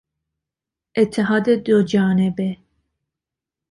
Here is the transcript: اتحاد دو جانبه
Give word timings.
اتحاد 0.95 1.49
دو 1.49 1.81
جانبه 1.83 2.57